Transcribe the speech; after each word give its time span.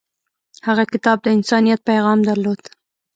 هغه 0.67 0.83
کتاب 0.93 1.17
د 1.23 1.27
انسانیت 1.37 1.79
پیغام 1.89 2.19
درلود. 2.29 2.61